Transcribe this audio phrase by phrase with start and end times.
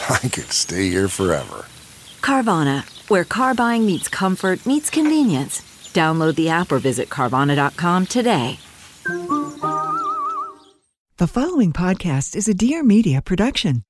[0.08, 1.66] I could stay here forever.
[2.22, 5.60] Carvana, where car buying meets comfort, meets convenience.
[5.92, 8.58] Download the app or visit Carvana.com today.
[11.16, 13.82] The following podcast is a Dear Media production.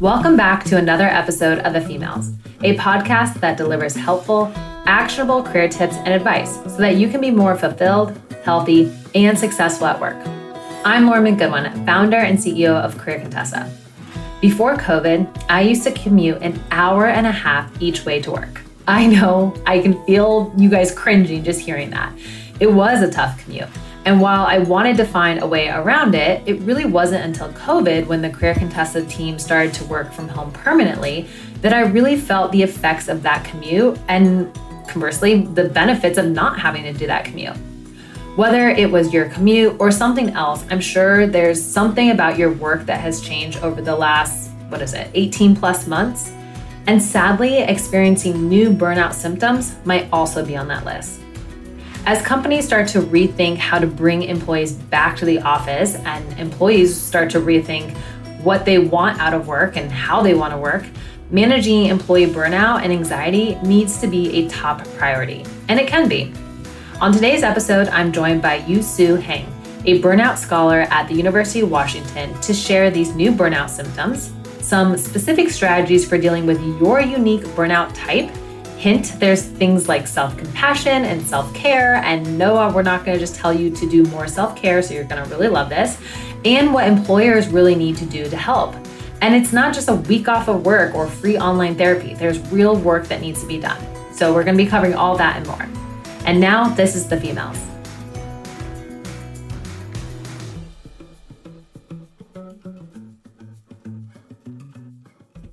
[0.00, 4.52] Welcome back to another episode of The Femails, a podcast that delivers helpful,
[4.84, 9.86] actionable career tips and advice so that you can be more fulfilled, healthy, and successful
[9.86, 10.41] at work.
[10.84, 13.70] I'm Lauren McGoodwin, founder and CEO of Career Contessa.
[14.40, 18.62] Before COVID, I used to commute an hour and a half each way to work.
[18.88, 22.12] I know I can feel you guys cringing just hearing that.
[22.58, 23.68] It was a tough commute.
[24.06, 28.08] And while I wanted to find a way around it, it really wasn't until COVID,
[28.08, 31.28] when the Career Contessa team started to work from home permanently,
[31.60, 34.52] that I really felt the effects of that commute and
[34.88, 37.56] conversely, the benefits of not having to do that commute.
[38.34, 42.86] Whether it was your commute or something else, I'm sure there's something about your work
[42.86, 46.32] that has changed over the last, what is it, 18 plus months.
[46.86, 51.20] And sadly, experiencing new burnout symptoms might also be on that list.
[52.06, 56.98] As companies start to rethink how to bring employees back to the office and employees
[56.98, 57.94] start to rethink
[58.42, 60.86] what they want out of work and how they want to work,
[61.30, 65.44] managing employee burnout and anxiety needs to be a top priority.
[65.68, 66.32] And it can be.
[67.02, 69.52] On today's episode, I'm joined by Yu Tse Heng,
[69.86, 74.96] a burnout scholar at the University of Washington, to share these new burnout symptoms, some
[74.96, 78.30] specific strategies for dealing with your unique burnout type
[78.78, 81.96] Hint, there's things like self compassion and self care.
[81.96, 84.94] And no, we're not going to just tell you to do more self care, so
[84.94, 85.98] you're going to really love this.
[86.44, 88.76] And what employers really need to do to help.
[89.22, 92.76] And it's not just a week off of work or free online therapy, there's real
[92.76, 93.82] work that needs to be done.
[94.14, 95.81] So we're going to be covering all that and more.
[96.24, 97.58] And now, this is the Femails.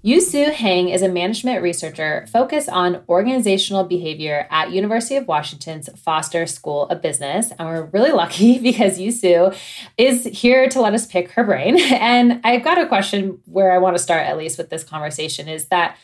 [0.01, 5.89] Yu Tse Heng is a management researcher focused on organizational behavior at University of Washington's
[5.99, 7.51] Foster School of Business.
[7.51, 9.51] And we're really lucky because Yu
[9.97, 11.77] is here to let us pick her brain.
[11.99, 15.47] And I've got a question where I want to start, at least with this conversation,
[15.47, 15.97] is that,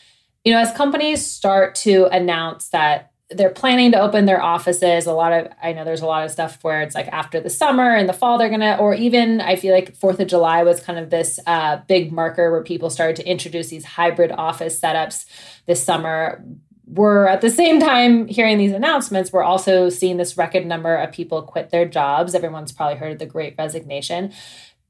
[0.44, 5.06] you know, as companies start to announce that they're planning to open their offices.
[5.06, 7.50] A lot of i know there's a lot of stuff where it's like after the
[7.50, 10.80] summer and the fall they're gonna or even i feel like fourth of july was
[10.80, 15.26] kind of this uh, big marker where people started to introduce these hybrid office setups
[15.66, 16.44] this summer.
[16.88, 21.10] We're at the same time hearing these announcements we're also seeing this record number of
[21.10, 22.34] people quit their jobs.
[22.34, 24.32] Everyone's probably heard of the great resignation.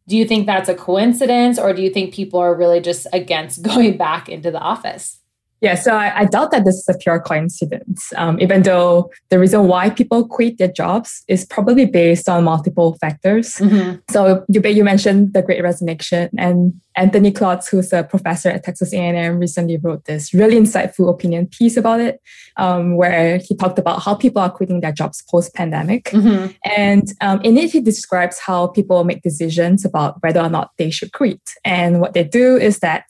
[0.07, 3.63] Do you think that's a coincidence or do you think people are really just against
[3.71, 5.21] going back into the office
[5.61, 9.39] yeah, so I, I, doubt that this is a pure coincidence, um, even though the
[9.39, 13.55] reason why people quit their jobs is probably based on multiple factors.
[13.55, 14.01] Mm-hmm.
[14.11, 18.93] So you, you mentioned the Great Resignation, and Anthony Klotz, who's a professor at Texas
[18.93, 22.21] A&M, recently wrote this really insightful opinion piece about it,
[22.57, 26.05] um, where he talked about how people are quitting their jobs post-pandemic.
[26.05, 26.53] Mm-hmm.
[26.65, 30.91] And um, in it, he describes how people make decisions about whether or not they
[30.91, 31.41] should quit.
[31.65, 33.05] And what they do is that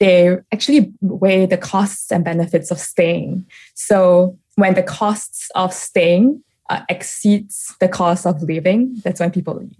[0.00, 3.46] they actually weigh the costs and benefits of staying.
[3.74, 9.54] So when the costs of staying uh, exceeds the cost of living, that's when people
[9.54, 9.76] leave.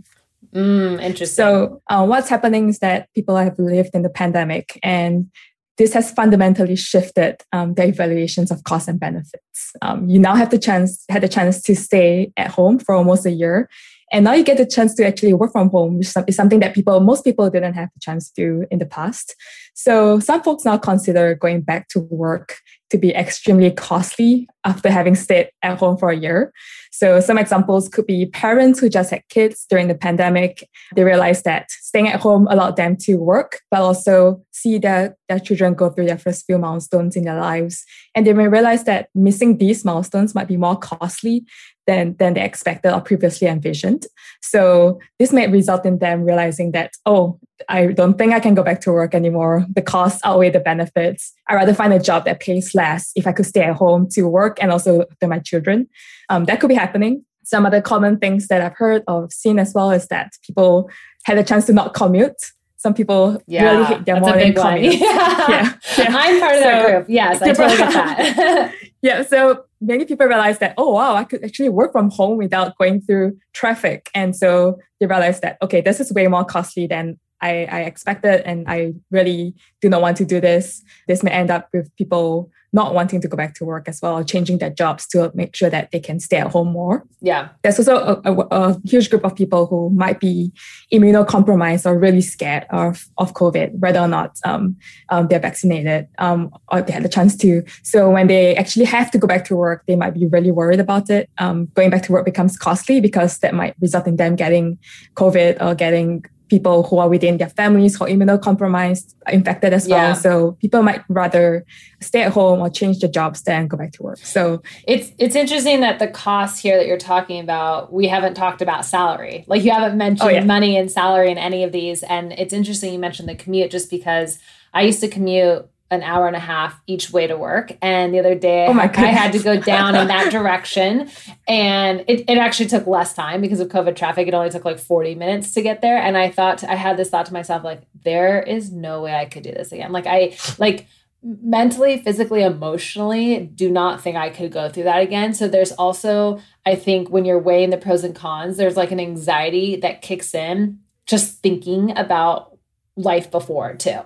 [0.55, 1.27] Mm, interesting.
[1.27, 5.31] So uh, what's happening is that people have lived in the pandemic, and
[5.77, 9.73] this has fundamentally shifted um, the evaluations of costs and benefits.
[9.83, 13.27] Um, you now have the chance had the chance to stay at home for almost
[13.27, 13.69] a year,
[14.13, 16.75] and now you get the chance to actually work from home, which is something that
[16.75, 19.35] people, most people didn't have the chance to do in the past.
[19.75, 22.59] So some folks now consider going back to work
[22.91, 26.53] to be extremely costly after having stayed at home for a year.
[26.91, 30.67] So, some examples could be parents who just had kids during the pandemic.
[30.97, 35.39] They realized that staying at home allowed them to work, but also see their, their
[35.39, 37.85] children go through their first few milestones in their lives.
[38.15, 41.45] And they may realize that missing these milestones might be more costly
[41.89, 44.07] than, than they expected or previously envisioned.
[44.43, 47.41] So this may result in them realizing that, oh,
[47.71, 49.65] I don't think I can go back to work anymore.
[49.75, 51.33] The costs outweigh the benefits.
[51.49, 54.25] I'd rather find a job that pays less if I could stay at home to
[54.25, 55.89] work and also to my children.
[56.29, 57.25] Um, that could be happening.
[57.43, 60.91] Some other common things that I've heard or seen as well is that people
[61.25, 62.37] had a chance to not commute
[62.79, 65.01] some people yeah, really hate their morning commute.
[65.01, 65.09] Yeah.
[65.49, 65.75] yeah.
[65.99, 66.07] yeah.
[66.11, 67.07] I'm part of so, that group.
[67.09, 68.75] Yes, I totally get that.
[69.03, 69.23] yeah.
[69.23, 73.01] So many people realize that, oh, wow, I could actually work from home without going
[73.01, 74.11] through traffic.
[74.15, 78.43] And so they realize that, okay, this is way more costly than I, I expected.
[78.45, 80.83] And I really do not want to do this.
[81.07, 84.23] This may end up with people not wanting to go back to work as well,
[84.23, 87.05] changing their jobs to make sure that they can stay at home more.
[87.21, 87.49] Yeah.
[87.63, 90.53] There's also a, a, a huge group of people who might be
[90.93, 94.77] immunocompromised or really scared of, of COVID, whether or not um,
[95.09, 97.63] um, they're vaccinated um, or they had the chance to.
[97.83, 100.81] So when they actually have to go back to work, they might be really worried
[100.81, 101.31] about it.
[101.39, 104.79] Um, going back to work becomes costly because that might result in them getting
[105.15, 110.15] COVID or getting people who are within their families who are immunocompromised infected as well.
[110.15, 111.65] So people might rather
[112.01, 114.19] stay at home or change their jobs than go back to work.
[114.19, 118.63] So it's it's interesting that the costs here that you're talking about, we haven't talked
[118.63, 119.45] about salary.
[119.47, 120.45] Like you haven't mentioned oh, yeah.
[120.45, 122.03] money and salary in any of these.
[122.03, 124.39] And it's interesting you mentioned the commute just because
[124.73, 127.73] I used to commute an hour and a half each way to work.
[127.81, 131.09] And the other day, oh I, I, had to go down in that direction.
[131.47, 134.29] And it, it actually took less time because of COVID traffic.
[134.29, 135.97] It only took like 40 minutes to get there.
[135.97, 139.25] And I thought, I had this thought to myself, like, there is no way I
[139.25, 139.93] could do this again.
[139.93, 140.87] Like, I, like,
[141.23, 145.33] mentally, physically, emotionally, do not think I could go through that again.
[145.33, 149.01] So there's also, I think, when you're weighing the pros and cons, there's like an
[149.01, 152.58] anxiety that kicks in just thinking about
[152.99, 154.01] life before too.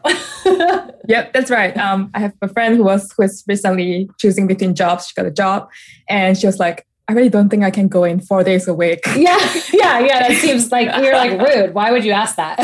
[1.09, 1.77] yep, that's right.
[1.77, 5.09] Um, I have a friend who was who was recently choosing between jobs.
[5.09, 5.71] She got a job,
[6.09, 8.75] and she was like, "I really don't think I can go in four days a
[8.75, 9.39] week." Yeah,
[9.73, 10.29] yeah, yeah.
[10.29, 11.75] That seems like you're like rude.
[11.75, 12.59] Why would you ask that?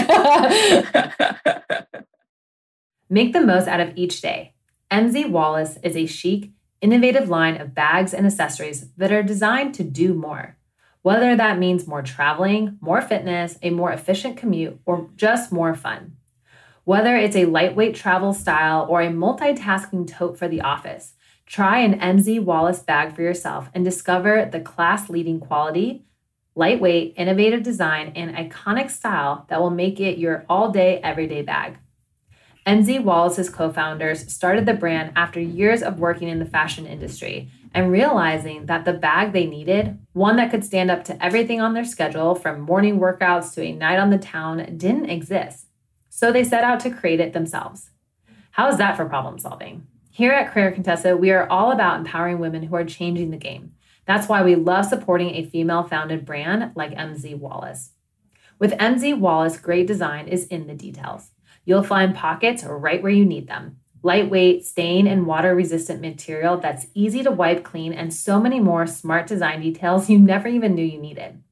[3.10, 4.54] Make the most out of each day.
[4.90, 6.50] MZ Wallace is a chic,
[6.82, 10.58] innovative line of bags and accessories that are designed to do more.
[11.02, 16.17] Whether that means more traveling, more fitness, a more efficient commute, or just more fun.
[16.88, 21.12] Whether it's a lightweight travel style or a multitasking tote for the office,
[21.44, 26.06] try an MZ Wallace bag for yourself and discover the class leading quality,
[26.54, 31.76] lightweight, innovative design, and iconic style that will make it your all day, everyday bag.
[32.66, 37.50] MZ Wallace's co founders started the brand after years of working in the fashion industry
[37.74, 41.74] and realizing that the bag they needed, one that could stand up to everything on
[41.74, 45.67] their schedule from morning workouts to a night on the town, didn't exist.
[46.18, 47.90] So they set out to create it themselves.
[48.50, 49.86] How is that for problem solving?
[50.10, 53.74] Here at Career Contessa, we are all about empowering women who are changing the game.
[54.04, 57.92] That's why we love supporting a female founded brand like MZ Wallace.
[58.58, 61.30] With MZ Wallace, great design is in the details.
[61.64, 63.76] You'll find pockets right where you need them.
[64.02, 68.88] Lightweight, stain and water resistant material that's easy to wipe clean, and so many more
[68.88, 71.44] smart design details you never even knew you needed.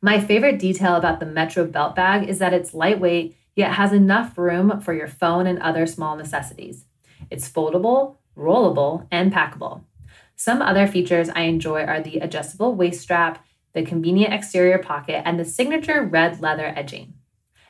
[0.00, 4.38] My favorite detail about the Metro belt bag is that it's lightweight yet has enough
[4.38, 6.84] room for your phone and other small necessities.
[7.30, 9.82] It's foldable, rollable, and packable.
[10.36, 15.40] Some other features I enjoy are the adjustable waist strap, the convenient exterior pocket, and
[15.40, 17.14] the signature red leather edging.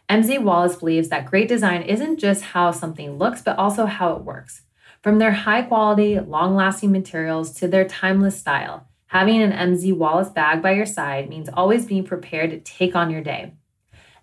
[0.09, 4.23] MZ Wallace believes that great design isn't just how something looks, but also how it
[4.25, 4.62] works.
[5.02, 10.31] From their high quality, long lasting materials to their timeless style, having an MZ Wallace
[10.31, 13.55] bag by your side means always being prepared to take on your day.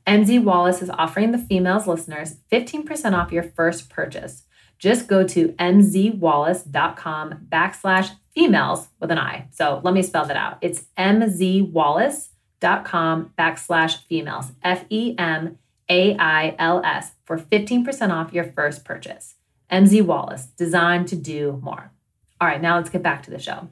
[0.06, 4.44] MZ Wallace is offering the Femails listeners 15% off your first purchase.
[4.78, 9.48] Just go to mzwallace.com backslash femails with an I.
[9.52, 10.58] So let me spell that out.
[10.62, 15.58] It's mzwallace.com backslash femails, F E M
[15.90, 19.36] A I L S, for 15% off your first purchase.
[19.72, 21.94] MZ Wallace, designed to do more.
[22.42, 23.70] All right, now let's get back to the show.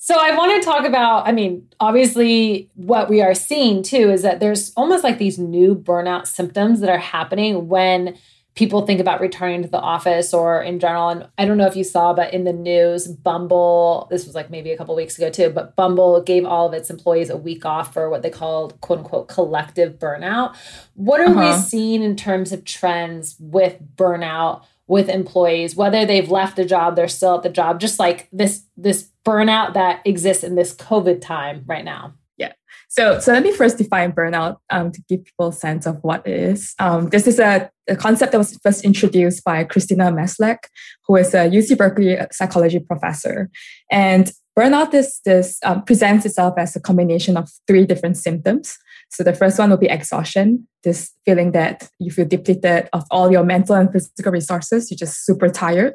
[0.00, 4.22] So I want to talk about, I mean, obviously what we are seeing too is
[4.22, 8.16] that there's almost like these new burnout symptoms that are happening when
[8.54, 11.08] people think about returning to the office or in general.
[11.08, 14.50] And I don't know if you saw, but in the news, Bumble, this was like
[14.50, 17.64] maybe a couple weeks ago too, but Bumble gave all of its employees a week
[17.64, 20.56] off for what they called quote unquote collective burnout.
[20.94, 21.56] What are uh-huh.
[21.56, 24.62] we seeing in terms of trends with burnout?
[24.88, 28.64] With employees whether they've left the job they're still at the job just like this
[28.76, 32.14] this burnout that exists in this covid time right now.
[32.38, 32.52] Yeah.
[32.88, 36.26] So so let me first define burnout um, to give people a sense of what
[36.26, 36.74] it is.
[36.78, 40.60] Um, this is a, a, concept that was first introduced by christina maslach
[41.06, 43.50] who is a uc berkeley psychology professor.
[43.90, 48.78] And burnout is this um, presents itself as a combination of three different symptoms
[49.10, 53.32] so the first one will be exhaustion, this feeling that you feel depleted of all
[53.32, 54.90] your mental and physical resources.
[54.90, 55.94] You're just super tired.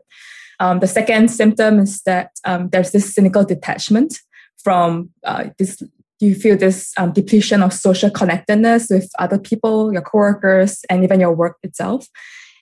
[0.60, 4.20] Um, the second symptom is that um, there's this cynical detachment
[4.64, 5.82] from uh, this.
[6.20, 11.20] You feel this um, depletion of social connectedness with other people, your coworkers, and even
[11.20, 12.08] your work itself.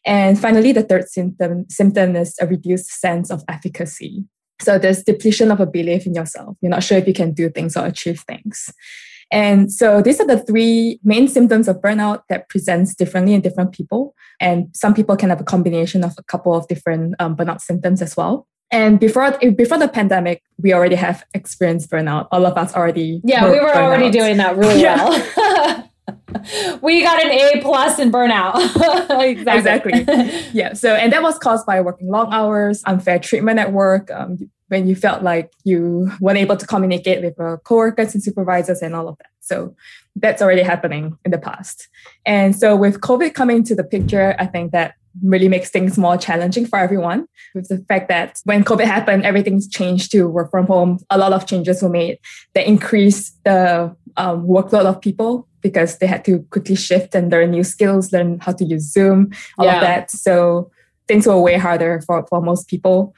[0.03, 4.25] And finally, the third symptom symptom is a reduced sense of efficacy.
[4.61, 6.57] So there's depletion of a belief in yourself.
[6.61, 8.71] You're not sure if you can do things or achieve things.
[9.31, 13.71] And so these are the three main symptoms of burnout that presents differently in different
[13.71, 14.13] people.
[14.39, 18.01] And some people can have a combination of a couple of different um, burnout symptoms
[18.01, 18.47] as well.
[18.71, 22.27] And before before the pandemic, we already have experienced burnout.
[22.31, 23.21] All of us already.
[23.23, 25.11] Yeah, we were already doing that really well.
[26.81, 28.55] we got an A plus in burnout.
[29.21, 29.99] exactly.
[29.99, 30.49] exactly.
[30.53, 30.73] Yeah.
[30.73, 34.87] So, and that was caused by working long hours, unfair treatment at work, um, when
[34.87, 39.09] you felt like you weren't able to communicate with your coworkers and supervisors and all
[39.09, 39.27] of that.
[39.41, 39.75] So
[40.15, 41.89] that's already happening in the past.
[42.25, 46.15] And so with COVID coming into the picture, I think that really makes things more
[46.15, 50.67] challenging for everyone with the fact that when COVID happened, everything's changed to work from
[50.67, 50.99] home.
[51.09, 52.19] A lot of changes were made
[52.53, 57.51] that increased the um, workload of people because they had to quickly shift and learn
[57.51, 59.75] new skills, learn how to use Zoom, all yeah.
[59.75, 60.11] of that.
[60.11, 60.71] So
[61.09, 63.13] things were way harder for, for most people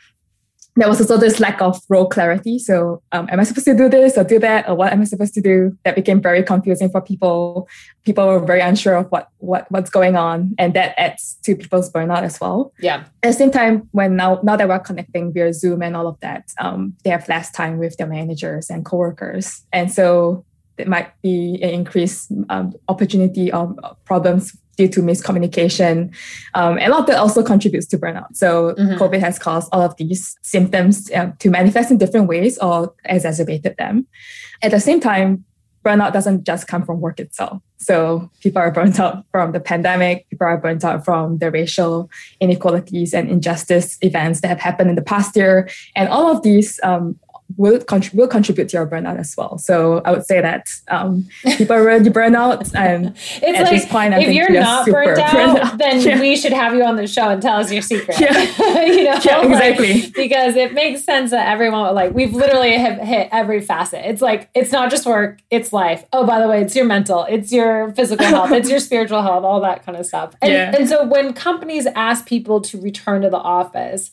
[0.76, 2.58] there was also this lack of role clarity.
[2.58, 5.04] So, um, am I supposed to do this or do that, or what am I
[5.04, 5.78] supposed to do?
[5.84, 7.68] That became very confusing for people.
[8.06, 11.92] People were very unsure of what what what's going on, and that adds to people's
[11.92, 12.74] burnout as well.
[12.80, 13.04] Yeah.
[13.22, 16.20] At the same time, when now now that we're connecting via Zoom and all of
[16.22, 20.46] that, um, they have less time with their managers and coworkers, and so
[20.78, 26.14] it might be an increased um, opportunity of problems due to miscommunication.
[26.56, 28.36] Um, and a lot of that also contributes to burnout.
[28.36, 29.02] So mm-hmm.
[29.02, 33.76] COVID has caused all of these symptoms um, to manifest in different ways or exacerbated
[33.78, 34.08] them.
[34.62, 35.46] At the same time,
[35.84, 37.62] burnout doesn't just come from work itself.
[37.78, 42.10] So people are burnt out from the pandemic, people are burnt out from the racial
[42.40, 45.70] inequalities and injustice events that have happened in the past year.
[45.96, 47.20] And all of these um,
[47.58, 49.58] will, contrib- will contribute to your burnout as well.
[49.58, 52.74] So I would say that um, people are already burnout.
[52.76, 56.02] And it's at like, this point, I if you're not burnt out, burnt out, then
[56.02, 56.20] yeah.
[56.20, 58.20] we should have you on the show and tell us your secret.
[58.20, 58.40] Yeah.
[58.86, 60.02] you know, yeah, exactly.
[60.02, 64.02] Like, because it makes sense that everyone like we've literally have hit every facet.
[64.06, 66.06] It's like it's not just work, it's life.
[66.14, 69.44] Oh, by the way, it's your mental, it's your physical health, it's your spiritual health,
[69.44, 70.36] all that kind of stuff.
[70.42, 70.76] And, yeah.
[70.78, 74.12] and so when companies ask people to return to the office,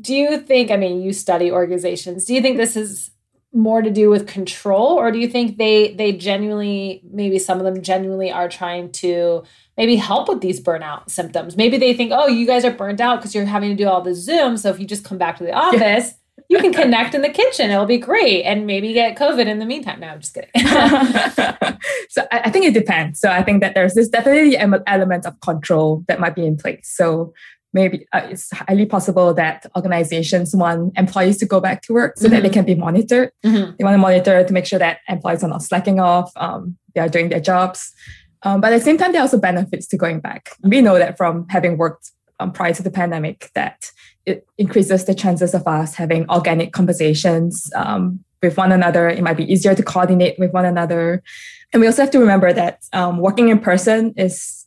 [0.00, 3.10] do you think, I mean, you study organizations, do you think this is
[3.52, 7.64] more to do with control or do you think they they genuinely maybe some of
[7.64, 9.42] them genuinely are trying to
[9.76, 11.56] maybe help with these burnout symptoms?
[11.56, 14.02] Maybe they think oh you guys are burnt out because you're having to do all
[14.02, 16.14] the zoom so if you just come back to the office
[16.48, 19.66] you can connect in the kitchen it'll be great and maybe get covid in the
[19.66, 19.98] meantime.
[19.98, 20.50] No i'm just kidding.
[22.10, 23.20] So I think it depends.
[23.20, 26.88] So i think that there's this definitely element of control that might be in place.
[26.88, 27.32] So
[27.72, 32.24] maybe uh, it's highly possible that organizations want employees to go back to work so
[32.24, 32.34] mm-hmm.
[32.34, 32.54] that they mm-hmm.
[32.54, 33.32] can be monitored.
[33.44, 33.72] Mm-hmm.
[33.78, 37.00] They want to monitor to make sure that employees are not slacking off, um, they
[37.00, 37.92] are doing their jobs.
[38.42, 40.56] Um, but at the same time, there are also benefits to going back.
[40.62, 43.90] We know that from having worked um, prior to the pandemic, that
[44.26, 49.08] it increases the chances of us having organic conversations um, with one another.
[49.08, 51.22] It might be easier to coordinate with one another.
[51.72, 54.59] And we also have to remember that um, working in person is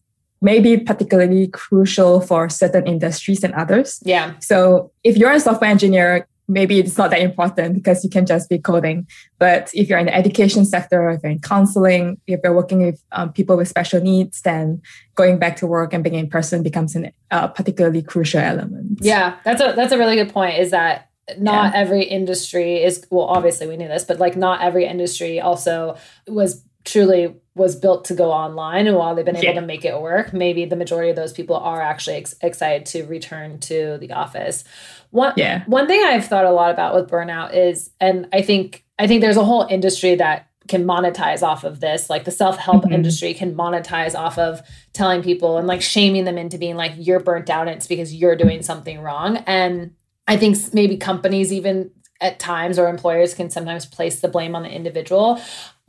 [0.43, 4.01] may be particularly crucial for certain industries and others.
[4.03, 4.33] Yeah.
[4.39, 8.49] So if you're a software engineer, maybe it's not that important because you can just
[8.49, 9.07] be coding.
[9.39, 13.01] But if you're in the education sector, if you're in counseling, if you're working with
[13.13, 14.81] um, people with special needs, then
[15.15, 18.99] going back to work and being in person becomes a uh, particularly crucial element.
[19.01, 20.59] Yeah, that's a that's a really good point.
[20.59, 21.79] Is that not yeah.
[21.79, 25.95] every industry is well obviously we knew this but like not every industry also
[26.27, 29.59] was truly was built to go online and while they've been able yeah.
[29.59, 33.03] to make it work maybe the majority of those people are actually ex- excited to
[33.03, 34.63] return to the office
[35.11, 35.63] one yeah.
[35.65, 39.21] one thing i've thought a lot about with burnout is and i think i think
[39.21, 42.93] there's a whole industry that can monetize off of this like the self-help mm-hmm.
[42.93, 44.61] industry can monetize off of
[44.93, 48.13] telling people and like shaming them into being like you're burnt out and it's because
[48.13, 49.93] you're doing something wrong and
[50.27, 54.63] i think maybe companies even at times or employers can sometimes place the blame on
[54.63, 55.39] the individual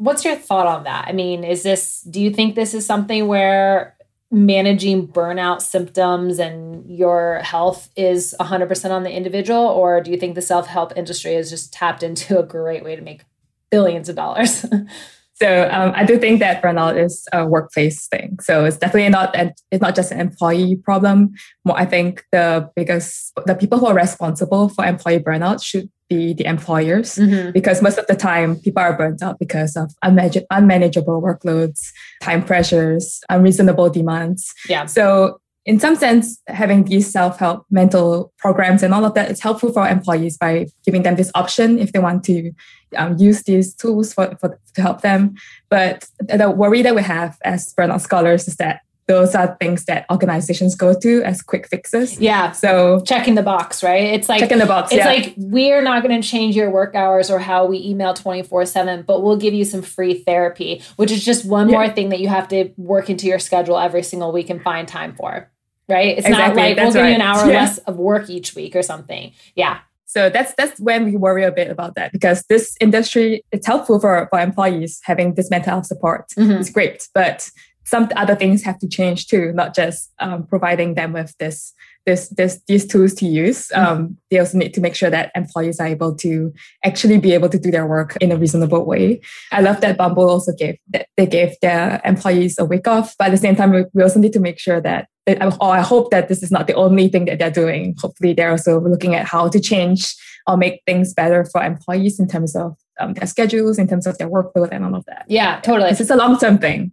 [0.05, 1.07] What's your thought on that?
[1.09, 3.97] I mean, is this, do you think this is something where
[4.31, 10.35] managing burnout symptoms and your health is 100% on the individual or do you think
[10.35, 13.23] the self-help industry is just tapped into a great way to make
[13.71, 14.67] billions of dollars
[15.37, 18.39] So um, I do think that burnout is a workplace thing.
[18.41, 21.33] So it's definitely not it's not just an employee problem.
[21.65, 26.35] More, I think the biggest the people who are responsible for employee burnout should be
[26.35, 27.51] the employers mm-hmm.
[27.51, 31.91] because most of the time people are burnt out because of unmanage- unmanageable workloads,
[32.23, 34.53] time pressures, unreasonable demands.
[34.69, 34.87] Yeah.
[34.87, 39.73] So in some sense, having these self-help mental programs and all of that is helpful
[39.73, 42.53] for employees by giving them this option if they want to
[42.95, 45.35] um, use these tools for, for to help them.
[45.69, 50.07] But the worry that we have as burnout scholars is that those are things that
[50.11, 52.19] organizations go to as quick fixes.
[52.19, 52.53] Yeah.
[52.53, 54.15] So checking the box, right?
[54.15, 54.93] It's like checking the box.
[54.93, 55.07] It's yeah.
[55.07, 59.23] like we're not going to change your work hours or how we email 24/7, but
[59.23, 61.77] we'll give you some free therapy, which is just one yeah.
[61.77, 64.89] more thing that you have to work into your schedule every single week and find
[64.89, 65.51] time for
[65.89, 66.17] right?
[66.19, 66.63] It's exactly.
[66.63, 67.09] not like that's we'll give right.
[67.11, 67.61] you an hour yeah.
[67.61, 69.33] less of work each week or something.
[69.55, 69.81] Yeah.
[70.15, 73.99] So that's that's when we worry a bit about that because this industry it's helpful
[73.99, 76.29] for, for employees having this mental health support.
[76.39, 76.53] Mm-hmm.
[76.53, 77.51] It's great, but
[77.83, 81.75] some other things have to change too, not just um, providing them with this
[82.07, 83.67] this this these tools to use.
[83.69, 83.87] Mm-hmm.
[83.87, 86.53] Um, they also need to make sure that employees are able to
[86.85, 89.21] actually be able to do their work in a reasonable way.
[89.51, 93.27] I love that Bumble also gave that they gave their employees a week off, but
[93.27, 96.29] at the same time, we also need to make sure that or I hope that
[96.29, 97.95] this is not the only thing that they're doing.
[97.99, 100.15] Hopefully, they're also looking at how to change
[100.47, 104.19] or make things better for employees in terms of um, their schedules, in terms of
[104.19, 105.25] their workload, and all of that.
[105.29, 105.91] Yeah, totally.
[105.91, 106.93] This is a long term thing.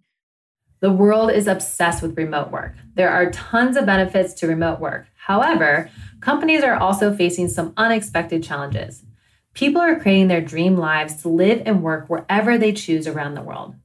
[0.80, 2.76] The world is obsessed with remote work.
[2.96, 5.06] There are tons of benefits to remote work.
[5.16, 9.04] However, companies are also facing some unexpected challenges.
[9.54, 13.44] People are creating their dream lives to live and work wherever they choose around the
[13.44, 13.76] world.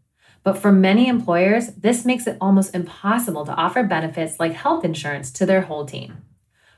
[0.47, 5.33] But for many employers, this makes it almost impossible to offer benefits like health insurance
[5.33, 6.19] to their whole team.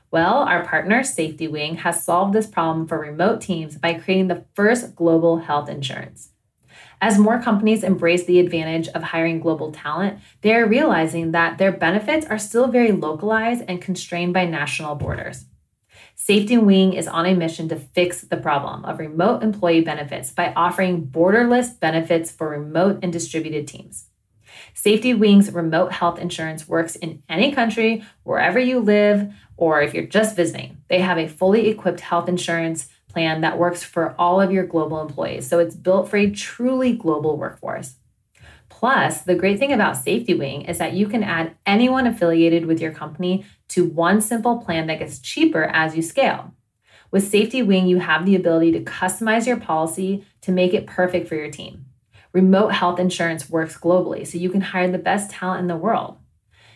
[0.09, 4.43] Well, our partner, Safety Wing, has solved this problem for remote teams by creating the
[4.55, 6.31] first global health insurance.
[6.99, 11.71] As more companies embrace the advantage of hiring global talent, they are realizing that their
[11.71, 15.45] benefits are still very localized and constrained by national borders.
[16.21, 20.51] Safety Wing is on a mission to fix the problem of remote employee benefits by
[20.53, 24.07] offering borderless benefits for remote and distributed teams.
[24.73, 30.05] Safety Wing's remote health insurance works in any country, wherever you live, or if you're
[30.05, 30.83] just visiting.
[30.89, 35.01] They have a fully equipped health insurance plan that works for all of your global
[35.01, 35.47] employees.
[35.47, 37.95] So it's built for a truly global workforce.
[38.79, 42.79] Plus, the great thing about Safety Wing is that you can add anyone affiliated with
[42.79, 46.53] your company to one simple plan that gets cheaper as you scale.
[47.11, 51.27] With Safety Wing, you have the ability to customize your policy to make it perfect
[51.27, 51.87] for your team.
[52.31, 56.17] Remote health insurance works globally, so you can hire the best talent in the world.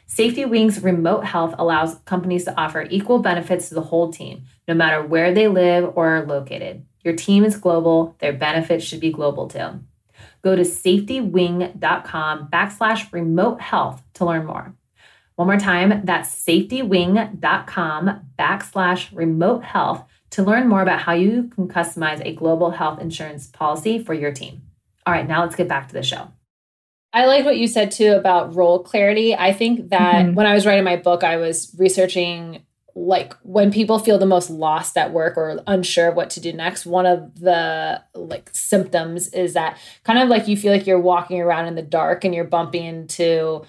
[0.06, 4.74] Safety Wing's remote health allows companies to offer equal benefits to the whole team, no
[4.74, 6.86] matter where they live or are located.
[7.06, 9.80] Your team is global, their benefits should be global too.
[10.42, 14.76] Go to safetywing.com backslash remote health to learn more.
[15.36, 21.68] One more time, that's safetywing.com backslash remote health to learn more about how you can
[21.68, 24.64] customize a global health insurance policy for your team.
[25.06, 26.30] All right, now let's get back to the show.
[27.14, 29.36] I like what you said too about role clarity.
[29.36, 30.34] I think that mm-hmm.
[30.34, 32.64] when I was writing my book, I was researching
[32.96, 36.54] like when people feel the most lost at work or unsure of what to do
[36.54, 41.00] next one of the like symptoms is that kind of like you feel like you're
[41.00, 43.64] walking around in the dark and you're bumping into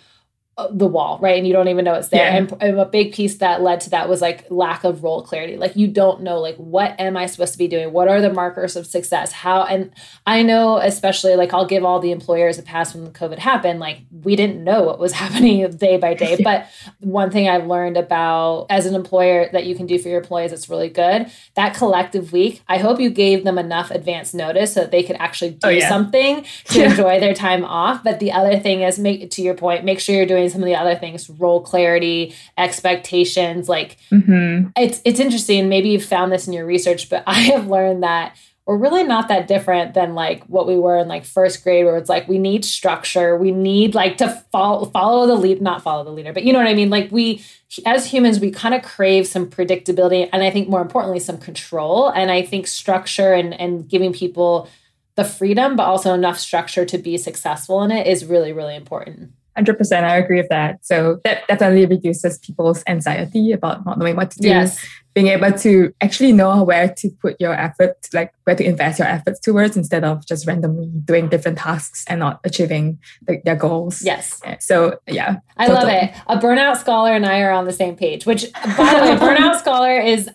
[0.70, 1.36] the wall, right?
[1.36, 2.30] And you don't even know it's there.
[2.30, 2.36] Yeah.
[2.36, 5.56] And, and, a big piece that led to that was like lack of role clarity.
[5.56, 7.92] Like you don't know, like, what am I supposed to be doing?
[7.92, 9.32] What are the markers of success?
[9.32, 9.92] How, and
[10.26, 13.80] I know, especially like I'll give all the employers a pass when COVID happened.
[13.80, 16.38] Like we didn't know what was happening day by day.
[16.42, 16.68] But
[17.00, 20.50] one thing I've learned about as an employer that you can do for your employees
[20.50, 24.80] that's really good that collective week, I hope you gave them enough advance notice so
[24.80, 25.88] that they could actually oh, do oh, yeah.
[25.88, 28.02] something to enjoy their time off.
[28.02, 30.62] But the other thing is, make to your point, make sure you're doing doing some
[30.62, 33.68] of the other things, role clarity, expectations.
[33.68, 34.68] Like mm-hmm.
[34.76, 35.68] it's it's interesting.
[35.68, 39.28] Maybe you've found this in your research, but I have learned that we're really not
[39.28, 42.38] that different than like what we were in like first grade where it's like we
[42.38, 46.44] need structure we need like to follow follow the lead not follow the leader but
[46.44, 47.44] you know what i mean like we
[47.84, 52.08] as humans we kind of crave some predictability and i think more importantly some control
[52.08, 54.68] and i think structure and and giving people
[55.16, 59.30] the freedom but also enough structure to be successful in it is really really important
[59.58, 60.04] 100%.
[60.04, 60.84] I agree with that.
[60.84, 64.48] So that definitely reduces people's anxiety about not knowing what to do.
[64.48, 64.84] Yes.
[65.14, 69.06] Being able to actually know where to put your effort, like where to invest your
[69.06, 74.02] efforts towards instead of just randomly doing different tasks and not achieving the, their goals.
[74.02, 74.42] Yes.
[74.58, 75.36] So, yeah.
[75.56, 76.12] I love it.
[76.26, 79.58] A burnout scholar and I are on the same page, which, by the way, burnout
[79.60, 80.28] scholar is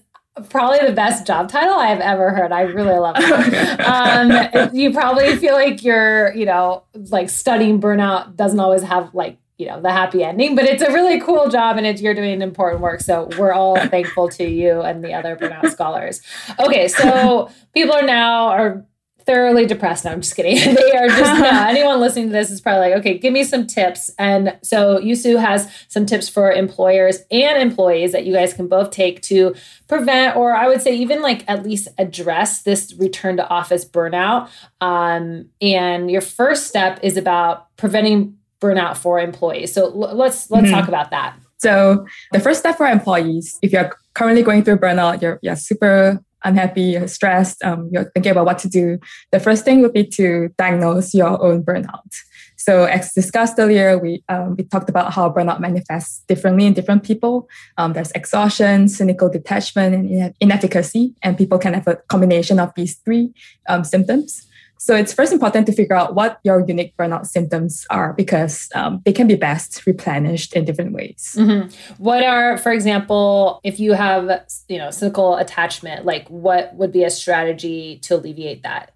[0.50, 2.52] probably the best job title I've ever heard.
[2.52, 3.80] I really love it.
[3.82, 9.38] um, you probably feel like you're, you know, like studying burnout doesn't always have like,
[9.58, 12.42] you know, the happy ending, but it's a really cool job and it's, you're doing
[12.42, 13.02] important work.
[13.02, 16.22] So we're all thankful to you and the other burnout scholars.
[16.60, 16.88] Okay.
[16.88, 18.86] So people are now are
[19.30, 20.06] thoroughly depressed.
[20.06, 20.56] No, I'm just kidding.
[20.76, 23.68] they are just no, anyone listening to this is probably like, okay, give me some
[23.68, 24.10] tips.
[24.18, 28.68] And so Yu Tse has some tips for employers and employees that you guys can
[28.68, 29.54] both take to
[29.88, 34.50] prevent, or I would say even like at least address this return to office burnout.
[34.82, 39.72] Um, and your first step is about preventing burnout for employees.
[39.72, 40.74] So l- let's let's mm-hmm.
[40.74, 41.38] talk about that.
[41.60, 46.24] So the first step for employees, if you're currently going through burnout, you're, you're super
[46.44, 49.00] unhappy, stressed, um, you're thinking about what to do,
[49.32, 52.14] the first thing would be to diagnose your own burnout.
[52.60, 57.04] So, as discussed earlier, we um, we talked about how burnout manifests differently in different
[57.04, 57.48] people.
[57.78, 62.96] Um, there's exhaustion, cynical detachment, and inefficacy, and people can have a combination of these
[62.98, 63.34] three
[63.70, 64.46] um, symptoms.
[64.80, 69.02] So it's first important to figure out what your unique burnout symptoms are because um,
[69.04, 71.36] they can be best replenished in different ways.
[71.38, 71.70] Mm-hmm.
[72.02, 77.04] What are, for example, if you have, you know, cynical attachment, like what would be
[77.04, 78.94] a strategy to alleviate that?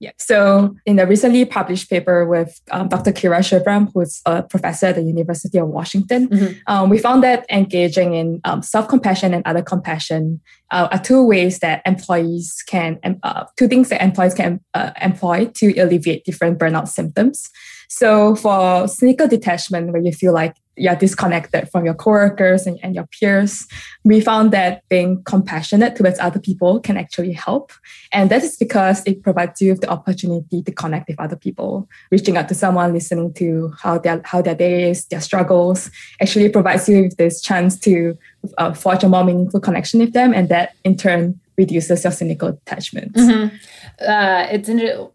[0.00, 0.12] Yeah.
[0.16, 3.12] So in a recently published paper with um, Dr.
[3.12, 6.54] Kira Schabram, who's a professor at the University of Washington, mm-hmm.
[6.66, 11.58] um, we found that engaging in um, self-compassion and other compassion uh, are two ways
[11.58, 16.88] that employees can, uh, two things that employees can uh, employ to alleviate different burnout
[16.88, 17.50] symptoms.
[17.90, 22.94] So for cynical detachment, where you feel like you're disconnected from your coworkers and, and
[22.94, 23.66] your peers,
[24.02, 27.70] we found that being compassionate towards other people can actually help.
[28.12, 31.86] And that is because it provides you with the opportunity to connect with other people.
[32.10, 35.90] Reaching out to someone, listening to how their how their day is, their struggles,
[36.20, 38.16] actually provides you with this chance to
[38.56, 42.48] uh, forge a more meaningful connection with them, and that in turn reduces your cynical
[42.48, 43.12] attachment.
[43.12, 43.54] Mm-hmm.
[44.00, 44.68] Uh, it's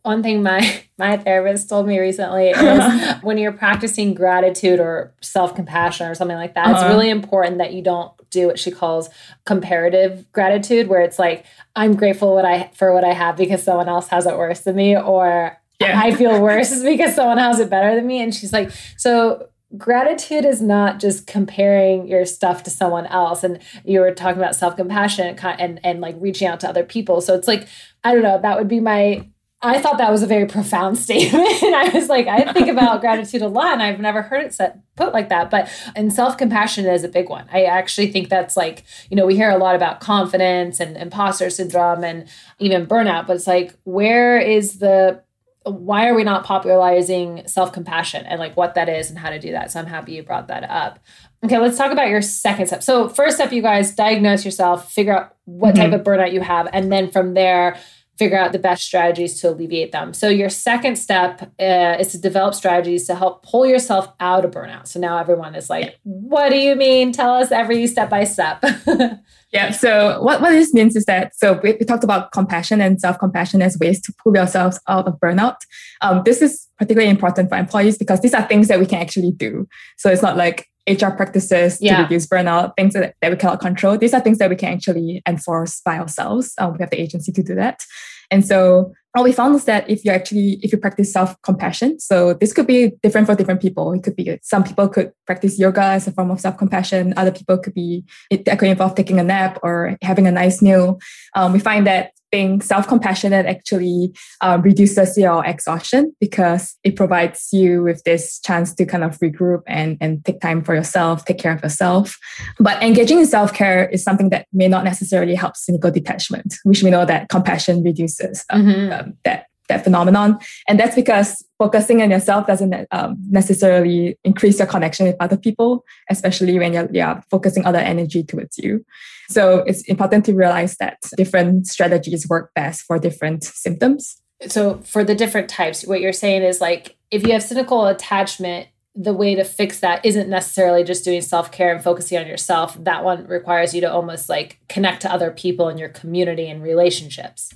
[0.04, 0.62] one thing my
[0.98, 6.38] my therapist told me recently is when you're practicing gratitude or self compassion or something
[6.38, 6.76] like that, uh-huh.
[6.76, 9.10] it's really important that you don't do what she calls
[9.46, 13.90] comparative gratitude, where it's like I'm grateful what I for what I have because someone
[13.90, 16.00] else has it worse than me, or yeah.
[16.00, 18.22] I feel worse because someone has it better than me.
[18.22, 23.44] And she's like, so gratitude is not just comparing your stuff to someone else.
[23.44, 27.22] And you were talking about self-compassion and and like reaching out to other people.
[27.22, 27.68] So it's like
[28.04, 29.28] i don't know that would be my
[29.62, 31.64] i thought that was a very profound statement.
[31.64, 34.54] And i was like i think about gratitude a lot and i've never heard it
[34.54, 35.50] said put like that.
[35.50, 37.50] But and self-compassion is a big one.
[37.52, 41.50] I actually think that's like you know we hear a lot about confidence and imposter
[41.50, 42.28] syndrome and
[42.60, 45.22] even burnout but it's like where is the
[45.66, 49.52] why are we not popularizing self-compassion and like what that is and how to do
[49.52, 49.72] that?
[49.72, 51.00] So i'm happy you brought that up.
[51.44, 52.84] Okay let's talk about your second step.
[52.84, 55.92] So first step you guys diagnose yourself figure out what mm-hmm.
[55.92, 57.78] type of burnout you have and then from there
[58.18, 62.18] figure out the best strategies to alleviate them so your second step uh, is to
[62.18, 66.50] develop strategies to help pull yourself out of burnout so now everyone is like what
[66.50, 68.64] do you mean tell us every step by step
[69.56, 69.72] Yeah.
[69.72, 73.62] So what, what this means is that so we, we talked about compassion and self-compassion
[73.62, 75.56] as ways to pull yourselves out of burnout.
[76.02, 79.32] Um, this is particularly important for employees because these are things that we can actually
[79.32, 79.66] do.
[79.98, 81.98] So it's not like HR practices yeah.
[81.98, 83.98] to reduce burnout, things that, that we cannot control.
[83.98, 86.54] These are things that we can actually enforce by ourselves.
[86.58, 87.84] Um, we have the agency to do that.
[88.32, 92.34] And so what we found is that if you actually if you practice self-compassion so
[92.34, 95.84] this could be different for different people it could be some people could practice yoga
[95.84, 99.58] as a form of self-compassion other people could be it could involve taking a nap
[99.64, 101.00] or having a nice meal
[101.36, 107.84] um, we find that being self-compassionate actually um, reduces your exhaustion because it provides you
[107.84, 111.54] with this chance to kind of regroup and, and take time for yourself take care
[111.54, 112.18] of yourself
[112.60, 116.90] but engaging in self-care is something that may not necessarily help cynical detachment which we
[116.90, 118.92] know that compassion reduces um, mm-hmm.
[118.92, 120.38] um, that that phenomenon.
[120.68, 125.84] And that's because focusing on yourself doesn't um, necessarily increase your connection with other people,
[126.10, 128.86] especially when you're, you're focusing other energy towards you.
[129.30, 134.22] So it's important to realize that different strategies work best for different symptoms.
[134.48, 138.68] So for the different types, what you're saying is like if you have cynical attachment,
[138.96, 142.82] the way to fix that isn't necessarily just doing self-care and focusing on yourself.
[142.82, 146.64] That one requires you to almost like connect to other people in your community and
[146.64, 147.54] relationships.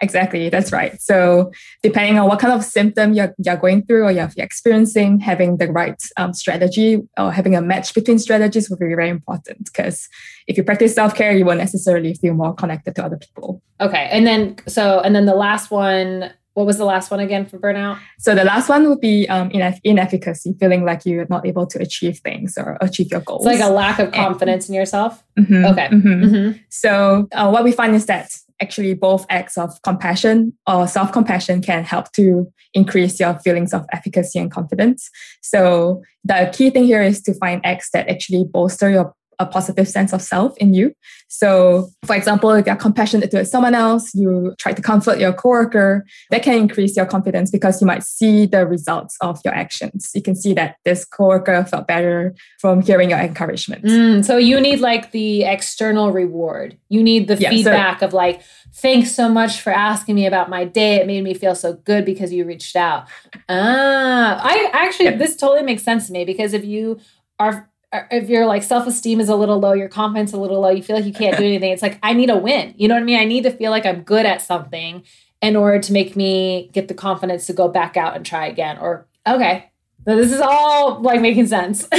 [0.00, 1.00] Exactly, that's right.
[1.02, 1.50] So,
[1.82, 5.70] depending on what kind of symptom you're, you're going through or you're experiencing, having the
[5.72, 10.08] right um, strategy or having a match between strategies will be very important because
[10.46, 13.60] if you practice self care, you will necessarily feel more connected to other people.
[13.80, 16.32] Okay, and then so and then the last one.
[16.54, 18.00] What was the last one again for burnout?
[18.18, 21.80] So the last one would be um, ineff- inefficacy, feeling like you're not able to
[21.80, 23.46] achieve things or achieve your goals.
[23.46, 25.22] It's like a lack of confidence and, in yourself.
[25.38, 25.86] Mm-hmm, okay.
[25.86, 26.24] Mm-hmm.
[26.24, 26.58] Mm-hmm.
[26.68, 31.62] So uh, what we find is that actually both acts of compassion or self compassion
[31.62, 35.10] can help to increase your feelings of efficacy and confidence.
[35.42, 39.88] So the key thing here is to find acts that actually bolster your a positive
[39.88, 40.92] sense of self in you.
[41.28, 46.04] So, for example, if you're compassionate to someone else, you try to comfort your coworker,
[46.30, 50.10] that can increase your confidence because you might see the results of your actions.
[50.14, 53.84] You can see that this coworker felt better from hearing your encouragement.
[53.84, 56.78] Mm, so you need like the external reward.
[56.88, 58.42] You need the yeah, feedback so, of like,
[58.74, 60.96] thanks so much for asking me about my day.
[60.96, 63.06] It made me feel so good because you reached out.
[63.48, 65.16] Ah, I actually, yeah.
[65.16, 66.98] this totally makes sense to me because if you
[67.38, 70.82] are if your like self-esteem is a little low your confidence a little low you
[70.82, 72.74] feel like you can't do anything it's like i need a win.
[72.76, 73.18] You know what i mean?
[73.18, 75.02] I need to feel like i'm good at something
[75.40, 78.78] in order to make me get the confidence to go back out and try again
[78.78, 79.70] or okay
[80.06, 81.86] so this is all like making sense.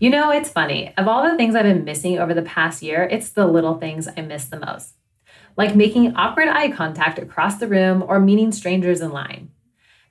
[0.00, 0.94] You know it's funny.
[0.96, 4.06] Of all the things i've been missing over the past year it's the little things
[4.16, 4.94] i miss the most.
[5.56, 9.50] Like making awkward eye contact across the room or meeting strangers in line.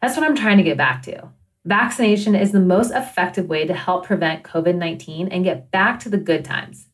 [0.02, 1.30] That's what i'm trying to get back to
[1.68, 6.08] Vaccination is the most effective way to help prevent COVID 19 and get back to
[6.08, 6.88] the good times.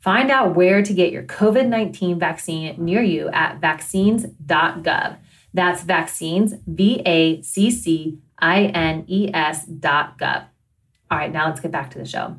[0.00, 5.18] Find out where to get your COVID 19 vaccine near you at vaccines.gov.
[5.54, 10.46] That's vaccines, V A C C I N E S dot gov.
[11.08, 12.36] All right, now let's get back to the show.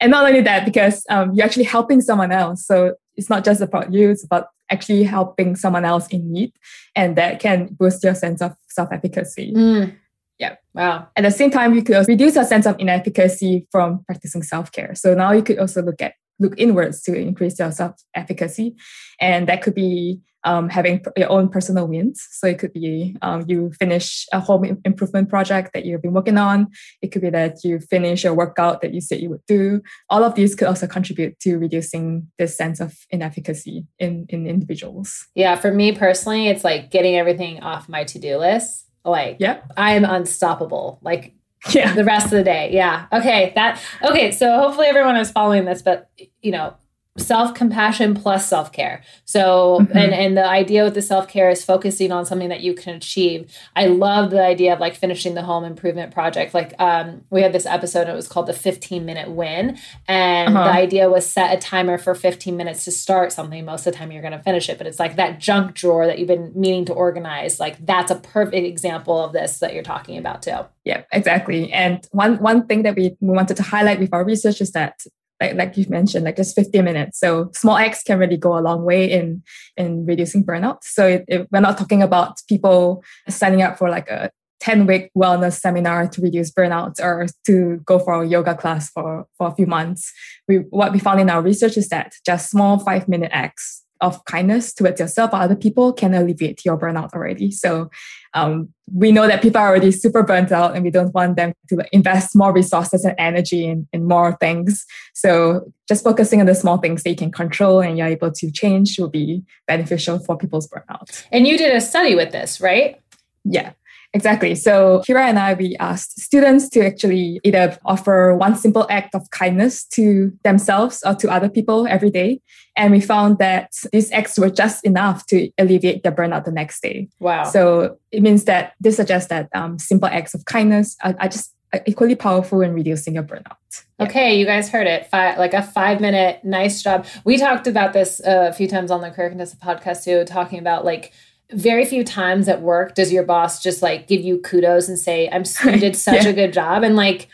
[0.00, 2.66] And not only that, because um, you're actually helping someone else.
[2.66, 6.52] So it's not just about you, it's about actually helping someone else in need.
[6.94, 9.54] And that can boost your sense of self efficacy.
[9.54, 9.96] Mm.
[10.38, 10.56] Yeah.
[10.74, 11.08] Wow.
[11.16, 14.94] At the same time, you could reduce a sense of inefficacy from practicing self-care.
[14.94, 18.76] So now you could also look at look inwards to increase your self-efficacy.
[19.20, 22.24] And that could be um, having your own personal wins.
[22.30, 26.38] So it could be um, you finish a home improvement project that you've been working
[26.38, 26.68] on.
[27.02, 29.82] It could be that you finish a workout that you said you would do.
[30.08, 35.26] All of these could also contribute to reducing this sense of inefficacy in, in individuals.
[35.34, 39.72] Yeah, for me personally, it's like getting everything off my to-do list like, yep.
[39.76, 40.98] I'm unstoppable.
[41.02, 41.34] Like,
[41.70, 41.94] yeah.
[41.94, 42.70] the rest of the day.
[42.72, 43.06] Yeah.
[43.12, 43.52] Okay.
[43.54, 44.30] That, okay.
[44.30, 46.10] So hopefully everyone is following this, but,
[46.42, 46.74] you know,
[47.18, 49.02] self-compassion plus self-care.
[49.24, 49.96] So mm-hmm.
[49.96, 53.50] and and the idea with the self-care is focusing on something that you can achieve.
[53.74, 56.54] I love the idea of like finishing the home improvement project.
[56.54, 59.78] Like um we had this episode it was called the 15 minute win.
[60.08, 60.64] And uh-huh.
[60.64, 63.64] the idea was set a timer for 15 minutes to start something.
[63.64, 66.06] Most of the time you're going to finish it but it's like that junk drawer
[66.06, 69.82] that you've been meaning to organize like that's a perfect example of this that you're
[69.82, 70.58] talking about too.
[70.84, 71.72] Yeah exactly.
[71.72, 75.02] And one one thing that we, we wanted to highlight with our research is that
[75.40, 77.18] like like you've mentioned, like just 50 minutes.
[77.18, 79.42] So small acts can really go a long way in
[79.76, 80.78] in reducing burnout.
[80.82, 85.10] So it, it, we're not talking about people signing up for like a 10 week
[85.16, 89.54] wellness seminar to reduce burnout or to go for a yoga class for, for a
[89.54, 90.12] few months.
[90.48, 94.24] We, what we found in our research is that just small five minute acts of
[94.24, 97.50] kindness towards yourself or other people can alleviate your burnout already.
[97.50, 97.90] So
[98.34, 101.52] um, we know that people are already super burnt out and we don't want them
[101.68, 104.84] to invest more resources and energy in, in more things.
[105.14, 108.50] So just focusing on the small things that you can control and you're able to
[108.50, 111.24] change will be beneficial for people's burnout.
[111.32, 113.00] And you did a study with this, right?
[113.44, 113.72] Yeah.
[114.16, 114.54] Exactly.
[114.54, 119.28] So Kira and I, we asked students to actually either offer one simple act of
[119.30, 122.40] kindness to themselves or to other people every day.
[122.76, 126.82] And we found that these acts were just enough to alleviate their burnout the next
[126.82, 127.08] day.
[127.18, 127.44] Wow.
[127.44, 131.54] So it means that this suggests that um, simple acts of kindness are, are just
[131.86, 133.56] equally powerful in reducing your burnout.
[133.98, 134.06] Yeah.
[134.06, 135.06] Okay, you guys heard it.
[135.06, 137.06] Five, like a five minute, nice job.
[137.24, 140.58] We talked about this uh, a few times on the Career Contessa podcast too, talking
[140.58, 141.12] about like
[141.52, 145.28] very few times at work does your boss just like give you kudos and say
[145.30, 146.30] i'm you did such yeah.
[146.30, 147.28] a good job and like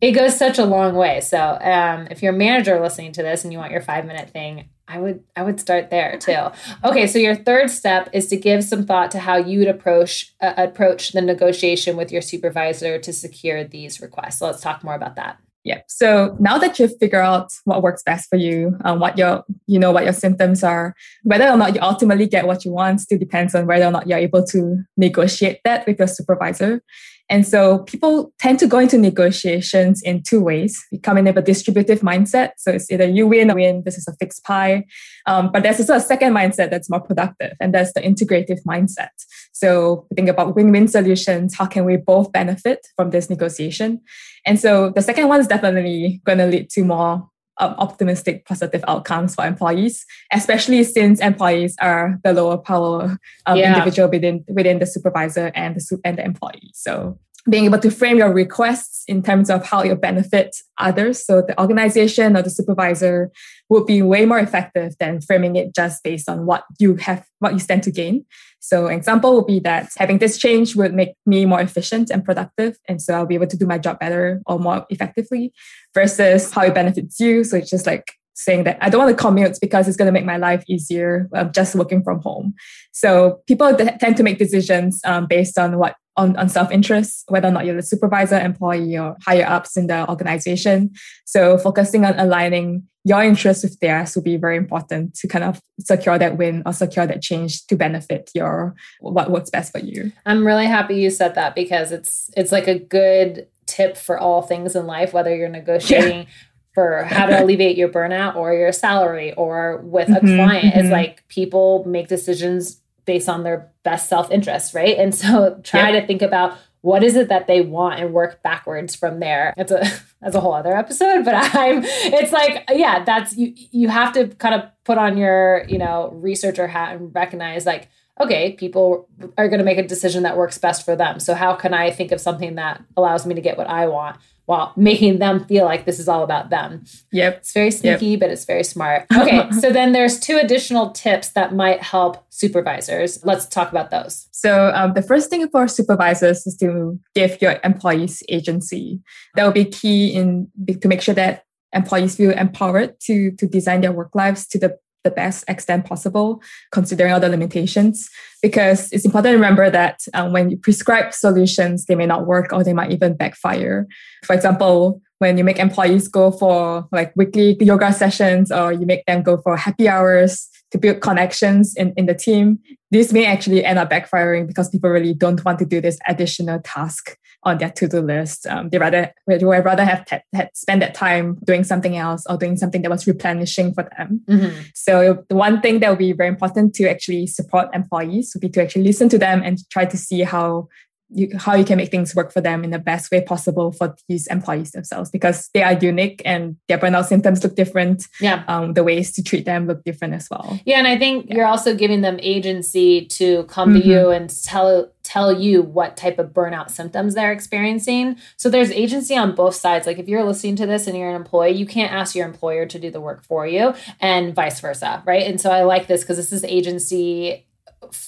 [0.00, 3.44] it goes such a long way so um, if you're a manager listening to this
[3.44, 6.48] and you want your five minute thing i would i would start there too
[6.84, 10.34] okay so your third step is to give some thought to how you would approach
[10.40, 14.94] uh, approach the negotiation with your supervisor to secure these requests so let's talk more
[14.94, 15.82] about that yeah.
[15.86, 19.78] So now that you've figured out what works best for you, um, what your you
[19.78, 23.18] know what your symptoms are, whether or not you ultimately get what you want still
[23.18, 26.80] depends on whether or not you're able to negotiate that with your supervisor.
[27.30, 30.82] And so people tend to go into negotiations in two ways.
[30.90, 32.52] You come in with a distributive mindset.
[32.56, 34.86] So it's either you win or win, this is a fixed pie.
[35.26, 39.10] Um, but there's also a second mindset that's more productive, and that's the integrative mindset.
[39.52, 41.54] So we think about win-win solutions.
[41.54, 44.00] How can we both benefit from this negotiation?
[44.46, 47.28] And so the second one is definitely going to lead to more
[47.58, 53.72] um, optimistic, positive outcomes for employees, especially since employees are the lower power um, yeah.
[53.72, 56.70] individual within within the supervisor and the and the employee.
[56.74, 57.18] So
[57.48, 61.24] being able to frame your requests in terms of how you benefit others.
[61.24, 63.30] So the organization or the supervisor
[63.68, 67.52] would be way more effective than framing it just based on what you have, what
[67.52, 68.24] you stand to gain.
[68.60, 72.24] So an example would be that having this change would make me more efficient and
[72.24, 72.76] productive.
[72.88, 75.52] And so I'll be able to do my job better or more effectively
[75.94, 77.44] versus how it benefits you.
[77.44, 80.12] So it's just like saying that I don't want to commute because it's going to
[80.12, 82.54] make my life easier um, just working from home.
[82.92, 87.52] So people tend to make decisions um, based on what on, on self-interest, whether or
[87.52, 90.90] not you're the supervisor, employee, or higher ups in the organization.
[91.24, 95.62] So focusing on aligning your interests with theirs will be very important to kind of
[95.80, 100.12] secure that win or secure that change to benefit your what works best for you.
[100.26, 104.42] I'm really happy you said that because it's it's like a good tip for all
[104.42, 106.26] things in life, whether you're negotiating yeah.
[106.74, 110.66] for how to alleviate your burnout or your salary or with a mm-hmm, client.
[110.66, 110.80] Mm-hmm.
[110.80, 114.98] It's like people make decisions based on their best self-interest, right?
[114.98, 116.02] And so try yep.
[116.02, 119.54] to think about what is it that they want and work backwards from there.
[119.56, 119.80] It's a
[120.20, 124.28] that's a whole other episode, but I'm it's like yeah, that's you you have to
[124.28, 127.88] kind of put on your, you know, researcher hat and recognize like
[128.20, 131.20] okay, people are going to make a decision that works best for them.
[131.20, 134.16] So how can I think of something that allows me to get what I want
[134.48, 136.82] while making them feel like this is all about them?
[137.12, 137.36] Yep.
[137.36, 138.20] It's very sneaky, yep.
[138.20, 139.04] but it's very smart.
[139.14, 143.22] Okay, so then there's two additional tips that might help supervisors.
[143.26, 144.26] Let's talk about those.
[144.32, 149.00] So um, the first thing for supervisors is to give your employees agency.
[149.34, 150.48] That will be key in
[150.80, 154.78] to make sure that employees feel empowered to to design their work lives to the
[155.08, 156.42] the best extent possible,
[156.72, 158.10] considering all the limitations.
[158.42, 162.52] Because it's important to remember that um, when you prescribe solutions, they may not work
[162.52, 163.86] or they might even backfire.
[164.24, 169.04] For example, when you make employees go for like weekly yoga sessions or you make
[169.06, 172.58] them go for happy hours to build connections in, in the team,
[172.90, 176.60] this may actually end up backfiring because people really don't want to do this additional
[176.60, 178.46] task on their to-do list.
[178.46, 182.24] Um, they rather they would rather have t- had spend that time doing something else
[182.28, 184.22] or doing something that was replenishing for them.
[184.28, 184.60] Mm-hmm.
[184.74, 188.48] So the one thing that would be very important to actually support employees would be
[188.50, 190.68] to actually listen to them and try to see how
[191.10, 193.96] you, how you can make things work for them in the best way possible for
[194.08, 198.06] these employees themselves because they are unique and their burnout symptoms look different.
[198.20, 198.44] Yeah.
[198.48, 200.60] Um, the ways to treat them look different as well.
[200.64, 200.78] Yeah.
[200.78, 201.36] And I think yeah.
[201.36, 203.80] you're also giving them agency to come mm-hmm.
[203.80, 208.16] to you and tell tell you what type of burnout symptoms they're experiencing.
[208.36, 209.86] So there's agency on both sides.
[209.86, 212.66] Like if you're listening to this and you're an employee, you can't ask your employer
[212.66, 215.22] to do the work for you and vice versa, right?
[215.22, 217.46] And so I like this because this is agency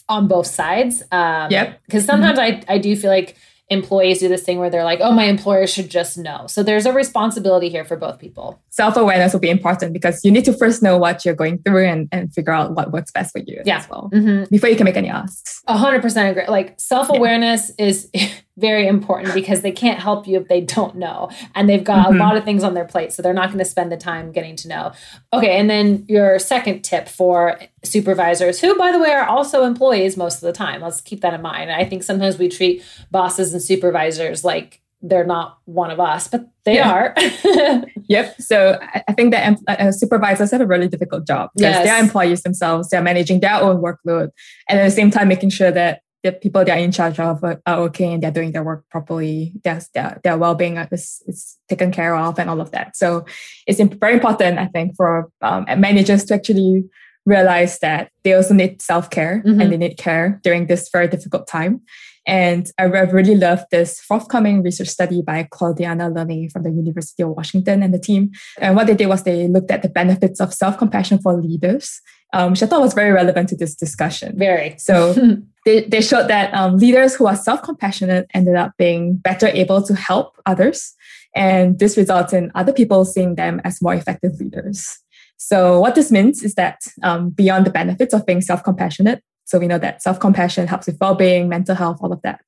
[0.09, 1.03] on both sides.
[1.13, 1.81] Um, yep.
[1.87, 2.71] Because sometimes mm-hmm.
[2.71, 3.37] I, I do feel like
[3.69, 6.47] employees do this thing where they're like, oh, my employer should just know.
[6.49, 8.61] So there's a responsibility here for both people.
[8.73, 11.87] Self awareness will be important because you need to first know what you're going through
[11.87, 13.79] and, and figure out what works best for you yeah.
[13.79, 14.45] as well mm-hmm.
[14.49, 15.61] before you can make any asks.
[15.69, 16.47] 100% agree.
[16.47, 17.87] Like self awareness yeah.
[17.87, 18.11] is
[18.61, 21.31] very important because they can't help you if they don't know.
[21.55, 22.17] And they've got mm-hmm.
[22.17, 23.13] a lot of things on their plate.
[23.13, 24.93] So they're not going to spend the time getting to know.
[25.33, 25.59] Okay.
[25.59, 30.37] And then your second tip for supervisors, who, by the way, are also employees most
[30.37, 30.81] of the time.
[30.81, 31.73] Let's keep that in mind.
[31.73, 36.47] I think sometimes we treat bosses and supervisors like they're not one of us, but
[36.65, 36.91] they yeah.
[36.91, 37.15] are.
[38.09, 38.37] yep.
[38.41, 41.85] So I think that uh, supervisors have a really difficult job because yes.
[41.85, 42.91] they're employees themselves.
[42.91, 44.31] They're managing their own workload
[44.69, 47.61] and at the same time making sure that the people they're in charge of are
[47.67, 49.55] okay and they're doing their work properly.
[49.65, 52.95] Their, their, their well-being is, is taken care of and all of that.
[52.95, 53.25] So
[53.67, 56.85] it's very important, I think, for um, managers to actually
[57.25, 59.61] realize that they also need self-care mm-hmm.
[59.61, 61.81] and they need care during this very difficult time.
[62.27, 67.31] And I really love this forthcoming research study by Claudiana Lerner from the University of
[67.31, 68.31] Washington and the team.
[68.59, 72.01] And what they did was they looked at the benefits of self-compassion for leaders
[72.33, 74.39] um, which I thought was very relevant to this discussion.
[74.39, 74.77] Very.
[74.79, 75.15] So
[75.67, 79.83] they, they showed that um, leaders who are self compassionate ended up being better able
[79.83, 80.95] to help others.
[81.35, 84.99] And this results in other people seeing them as more effective leaders.
[85.37, 89.59] So, what this means is that um, beyond the benefits of being self compassionate, so
[89.59, 92.41] we know that self compassion helps with well being, mental health, all of that.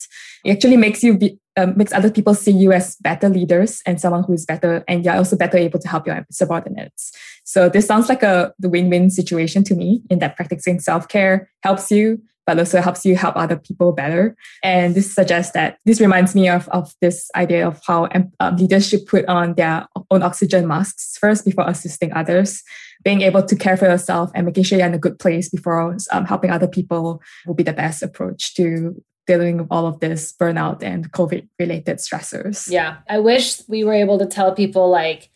[0.44, 4.00] It actually makes you be, um, makes other people see you as better leaders and
[4.00, 7.10] someone who is better, and you're also better able to help your subordinates.
[7.42, 11.90] So this sounds like a the win-win situation to me in that practicing self-care helps
[11.90, 14.36] you but also helps you help other people better.
[14.62, 18.08] And this suggests that this reminds me of, of this idea of how
[18.40, 22.62] um, leaders should put on their own oxygen masks first before assisting others.
[23.04, 25.96] Being able to care for yourself and making sure you're in a good place before
[26.12, 30.32] um, helping other people will be the best approach to dealing with all of this
[30.32, 32.70] burnout and COVID related stressors.
[32.70, 32.98] Yeah.
[33.08, 35.30] I wish we were able to tell people like,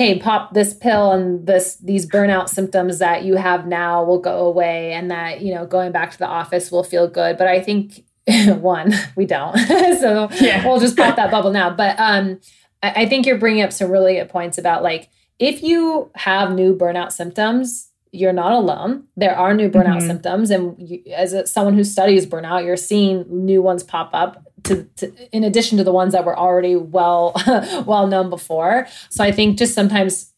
[0.00, 4.46] hey pop this pill and this these burnout symptoms that you have now will go
[4.46, 7.36] away and that you know going back to the office will feel good.
[7.36, 8.06] But i think
[8.46, 9.54] one we don't.
[10.00, 10.66] So yeah.
[10.66, 11.68] we'll just pop that bubble now.
[11.68, 12.40] But um
[12.82, 16.54] I, I think you're bringing up some really good points about like if you have
[16.54, 19.04] new burnout symptoms you're not alone.
[19.16, 20.06] There are new burnout mm-hmm.
[20.06, 24.44] symptoms, and you, as a, someone who studies burnout, you're seeing new ones pop up.
[24.64, 27.32] To, to, in addition to the ones that were already well
[27.86, 28.86] well known before.
[29.08, 30.30] So I think just sometimes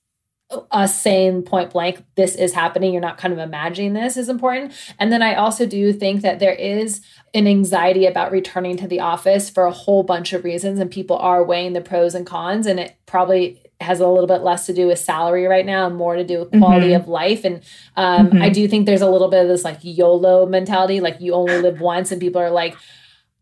[0.70, 4.72] us saying point blank this is happening you're not kind of imagining this is important
[4.98, 7.00] and then i also do think that there is
[7.34, 11.16] an anxiety about returning to the office for a whole bunch of reasons and people
[11.16, 14.72] are weighing the pros and cons and it probably has a little bit less to
[14.72, 17.02] do with salary right now and more to do with quality mm-hmm.
[17.02, 17.44] of life.
[17.44, 17.62] And
[17.96, 18.42] um, mm-hmm.
[18.42, 21.60] I do think there's a little bit of this like YOLO mentality, like you only
[21.60, 22.76] live once, and people are like,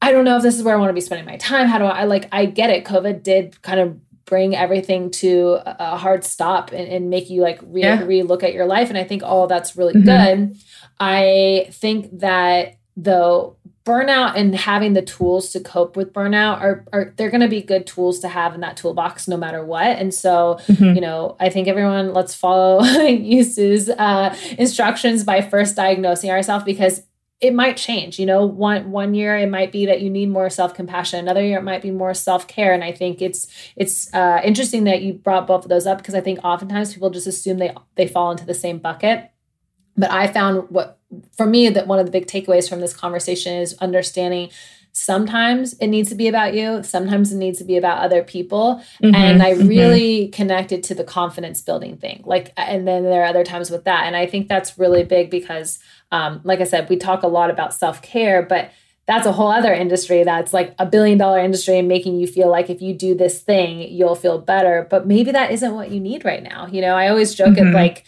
[0.03, 1.69] I don't know if this is where I want to be spending my time.
[1.69, 2.85] How do I, I like, I get it.
[2.85, 7.59] COVID did kind of bring everything to a hard stop and, and make you like
[7.63, 8.23] re, yeah.
[8.25, 8.89] look at your life.
[8.89, 10.49] And I think, oh, that's really mm-hmm.
[10.49, 10.57] good.
[10.99, 17.15] I think that though burnout and having the tools to cope with burnout are, are
[17.17, 19.87] they're going to be good tools to have in that toolbox no matter what.
[19.87, 20.95] And so mm-hmm.
[20.95, 26.65] you know i think everyone let's follow Yu Tse's uh, instructions by first diagnosing ourselves
[26.65, 27.03] because
[27.41, 30.51] it might change you know one one year it might be that you need more
[30.51, 32.75] self-compassion another year it might be more self-care.
[32.75, 36.15] And i think it's it's uh, interesting that you brought both of those up because
[36.15, 39.31] i think oftentimes people just assume they they fall into the same bucket.
[39.97, 41.00] But i found what
[41.37, 44.51] for me that one of the big takeaways from this conversation is understanding
[44.93, 48.83] sometimes it needs to be about you sometimes it needs to be about other people
[49.03, 49.69] mm-hmm, and i mm-hmm.
[49.69, 50.33] really mm-hmm.
[50.33, 54.07] connected to the confidence building thing like and then there are other times with that
[54.07, 55.79] and i think that's really big because
[56.13, 58.73] um, like i said we talk a lot about self-care but
[59.07, 62.51] that's a whole other industry that's like a billion dollar industry and making you feel
[62.51, 66.01] like if you do this thing you'll feel better but maybe that isn't what you
[66.01, 67.69] need right now you know i always joke mm-hmm.
[67.69, 68.05] at like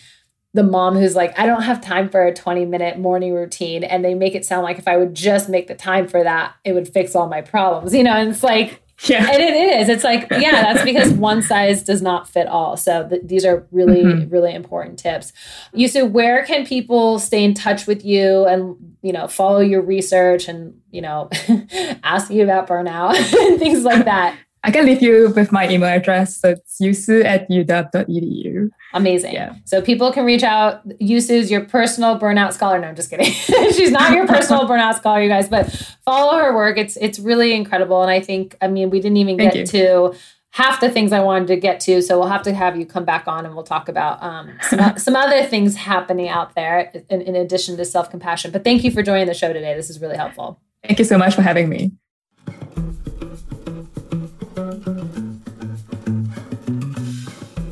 [0.55, 3.85] the mom who's like, I don't have time for a 20 minute morning routine.
[3.85, 6.55] And they make it sound like if I would just make the time for that,
[6.65, 8.13] it would fix all my problems, you know?
[8.13, 9.27] And it's like, yeah.
[9.33, 9.89] And it is.
[9.89, 12.77] It's like, yeah, that's because one size does not fit all.
[12.77, 14.29] So th- these are really, mm-hmm.
[14.29, 15.33] really important tips.
[15.73, 19.81] Yu Tse, where can people stay in touch with you and, you know, follow your
[19.81, 21.31] research and, you know,
[22.05, 23.15] ask you about burnout
[23.49, 24.37] and things like that?
[24.65, 26.41] I can leave you with my email address.
[26.41, 28.71] So it's yutse at uw.edu.
[28.95, 29.35] Amazing.
[29.35, 29.55] Yeah.
[29.65, 30.83] So people can reach out.
[31.01, 32.79] Yu Tse's your personal burnout scholar.
[32.79, 33.27] No, I'm just kidding.
[33.73, 35.71] She's not your personal burnout scholar, you guys, but
[36.05, 36.79] follow her work.
[36.79, 38.03] It's it's really incredible.
[38.03, 40.11] And I think, I mean, we didn't even Thank get you.
[40.11, 40.17] to
[40.53, 42.01] half the things I wanted to get to.
[42.03, 44.99] So we'll have to have you come back on and we'll talk about um, some,
[44.99, 48.53] some other things happening out there in, in addition to self compassion.
[48.53, 49.75] But thank you for joining the show today.
[49.75, 50.61] This is really helpful.
[50.85, 51.93] Thank you so much for having me.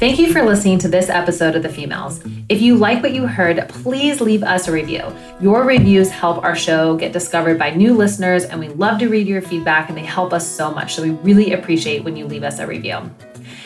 [0.01, 2.27] Thank you for listening to this episode of The Femails.
[2.49, 5.05] If you like what you heard, please leave us a review.
[5.43, 9.27] Your reviews help our show get discovered by new listeners, and we love to read
[9.27, 10.95] your feedback, and they help us so much.
[10.95, 12.99] So we really appreciate when you leave us a review.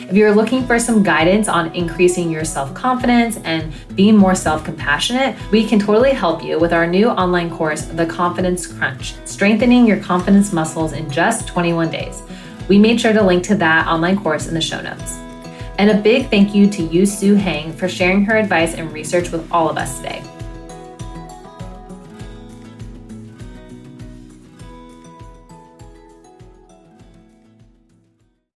[0.01, 4.65] If you're looking for some guidance on increasing your self confidence and being more self
[4.65, 9.87] compassionate, we can totally help you with our new online course, The Confidence Crunch Strengthening
[9.87, 12.21] Your Confidence Muscles in Just 21 Days.
[12.67, 15.24] We made sure to link to that online course in the show notes.
[15.77, 19.31] And a big thank you to Yu Tse Heng for sharing her advice and research
[19.31, 20.23] with all of us today.